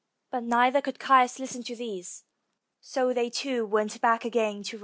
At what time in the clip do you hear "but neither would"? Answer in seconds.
0.31-0.97